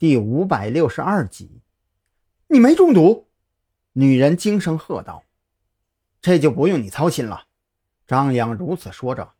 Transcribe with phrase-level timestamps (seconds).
[0.00, 1.60] 第五百六十二集，
[2.46, 3.28] 你没中毒？
[3.92, 5.24] 女人惊声喝道
[6.22, 7.48] ：“这就不用你操心了。”
[8.08, 9.34] 张扬如此说着，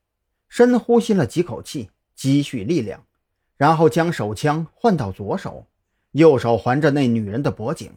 [0.50, 3.06] 深呼吸了几口气，积蓄力量，
[3.56, 5.64] 然后将手枪换到左手，
[6.10, 7.94] 右手环着那女人的脖颈。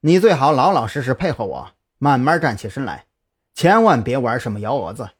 [0.00, 3.06] 你最好老老实实配合我，慢慢站起身来，
[3.54, 5.12] 千万别玩什么幺蛾子。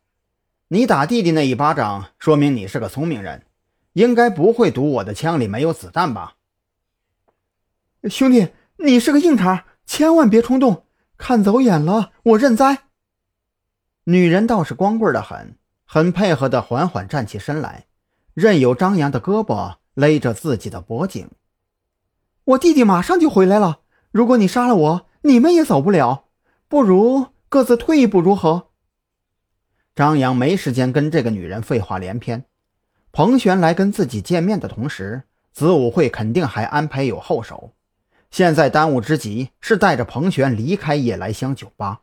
[0.68, 3.46] 你打弟弟那一巴掌，说明你是个聪明人。
[3.94, 6.34] 应该不会赌我的枪里没有子弹吧，
[8.10, 10.84] 兄弟，你是个硬茬，千万别冲动，
[11.16, 12.84] 看走眼了我认栽。
[14.04, 17.86] 女人倒是光棍的很，很配合的缓缓站起身来，
[18.34, 21.30] 任由张扬的胳膊勒着自己的脖颈。
[22.44, 23.80] 我弟弟马上就回来了，
[24.10, 26.24] 如果你杀了我，你们也走不了，
[26.66, 28.70] 不如各自退一步如何？
[29.94, 32.44] 张扬没时间跟这个女人废话连篇。
[33.14, 35.22] 彭璇来跟自己见面的同时，
[35.52, 37.72] 子午会肯定还安排有后手。
[38.32, 42.00] 现在当务之急是带着彭璇离开夜来香酒吧。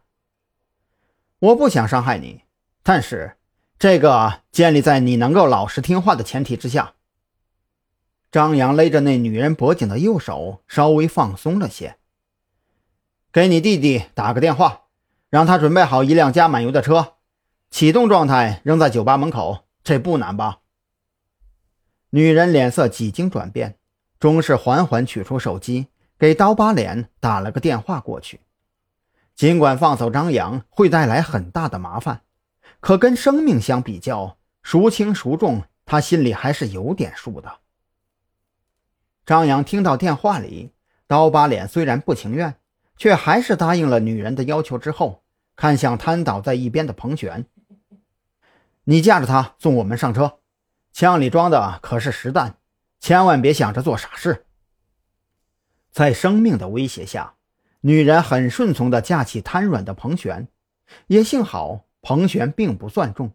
[1.39, 2.43] 我不想伤害你，
[2.81, 3.35] 但是
[3.77, 6.93] 这个建立在你能够老实听话的前提之下。
[8.31, 11.97] 张扬勒着那女人脖颈的右手稍微放松了些。
[13.33, 14.83] 给你弟弟打个电话，
[15.29, 17.15] 让他准备好一辆加满油的车，
[17.69, 20.59] 启动状态扔在酒吧门口，这不难吧？
[22.13, 23.77] 女人脸色几经转变，
[24.19, 25.87] 终是缓缓取出手机，
[26.19, 28.41] 给刀疤脸打了个电话过去。
[29.33, 32.23] 尽管放走张扬会带来很大的麻烦，
[32.81, 37.59] 可跟生命相比较，孰轻孰重，他心里还是有点数的。
[39.25, 40.73] 张扬听到电话里，
[41.07, 42.55] 刀疤脸虽然不情愿，
[42.97, 44.77] 却还是答应了女人的要求。
[44.77, 45.23] 之后，
[45.55, 47.45] 看向瘫倒在一边的彭璇
[48.83, 50.39] ：“你架着他送我们上车。”
[50.93, 52.57] 枪里装的可是实弹，
[52.99, 54.45] 千万别想着做傻事。
[55.91, 57.35] 在生命的威胁下，
[57.81, 60.47] 女人很顺从地架起瘫软的彭璇。
[61.07, 63.31] 也幸好彭璇并不算重，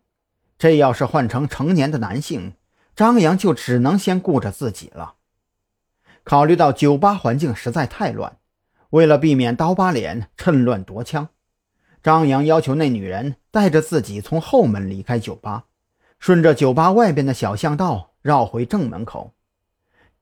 [0.59, 2.55] 这要是换成成年的男性，
[2.95, 5.15] 张扬就只能先顾着自己了。
[6.23, 8.37] 考虑到酒吧环境实在太乱，
[8.91, 11.31] 为了避免刀疤脸趁乱夺枪，
[12.03, 15.65] 张扬要求那女人带着自己从后门离开酒吧。
[16.27, 19.33] 顺着酒吧外边的小巷道绕回正门口，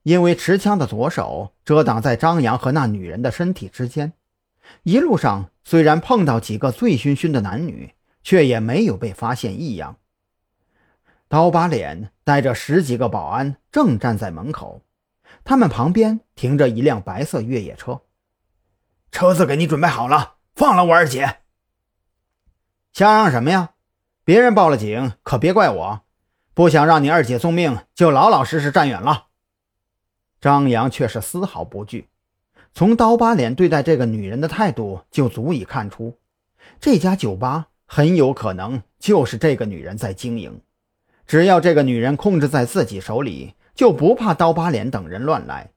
[0.03, 4.13] 因为持枪的左手遮挡在张扬和那女人的身体之间。
[4.83, 9.97] 一路上虽然碰到几个醉醺醺的男女，却也没有被发现异样。
[11.27, 14.83] 刀疤脸带着十几个保安正站在门口，
[15.43, 18.01] 他们旁边停着一辆白色越野车。
[19.11, 21.37] 车子给你准备好了，放了我二姐。
[22.93, 23.71] 想让什么呀？
[24.25, 26.01] 别人报了警，可别怪我。
[26.55, 29.27] 不想让你二姐送命，就老老实实站远了。
[30.41, 32.09] 张扬却是丝毫不惧，
[32.73, 36.17] 从刀疤脸对待这个女人的态度就足以看出，
[36.79, 40.59] 这家酒吧很有可能就是这个女人在经营。
[41.27, 45.71] 只要这个女人控制在自己手里，就不怕刀疤脸等人乱来。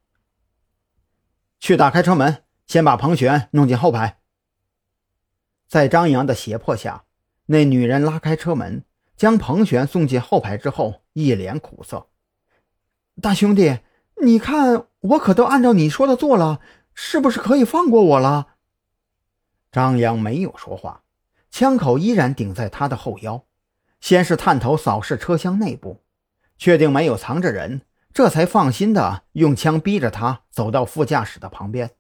[1.61, 4.21] 去打开车门，先把彭璇弄进后排。
[5.67, 7.05] 在张扬的胁迫下。
[7.51, 8.85] 那女人拉开车门，
[9.17, 12.09] 将彭璇送进后排之后，一脸苦涩
[13.23, 13.79] ：“大兄弟，
[14.23, 16.61] 你看我可都按照你说的做了，
[16.93, 18.49] 是不是可以放过我了？”
[19.73, 21.05] 张扬没有说话，
[21.51, 23.47] 枪口依然顶在他的后腰，
[23.99, 26.03] 先是探头扫视车厢内部，
[26.59, 27.81] 确定没有藏着人，
[28.13, 31.93] 这才放心的用枪逼着他走到副驾驶的旁边，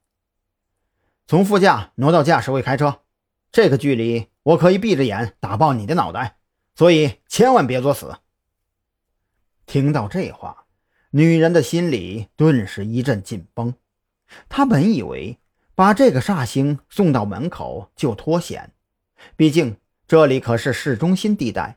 [1.26, 3.00] 从副驾挪到驾驶位开车，
[3.50, 4.28] 这个距离。
[4.48, 6.38] 我可以闭着眼打爆你的脑袋，
[6.74, 8.16] 所以千万别作死。
[9.66, 10.64] 听到这话，
[11.10, 13.74] 女人的心里顿时一阵紧绷。
[14.48, 15.38] 她本以为
[15.74, 18.72] 把这个煞星送到门口就脱险，
[19.36, 19.76] 毕竟
[20.06, 21.76] 这里可是市中心地带，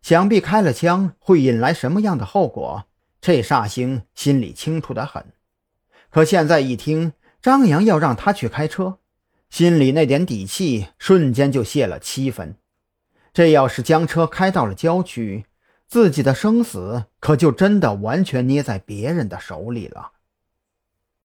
[0.00, 2.84] 想必开了枪会引来什么样的后果，
[3.20, 5.32] 这煞星心里清楚的很。
[6.08, 9.00] 可现在一听张扬要让他去开车，
[9.52, 12.56] 心里那点底气瞬间就泄了七分。
[13.34, 15.44] 这要是将车开到了郊区，
[15.86, 20.12] 自己的生死可就真的完全捏在别人的手里了。